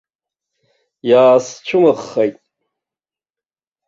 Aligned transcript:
Иаасцәымӷхеит. 1.09 2.35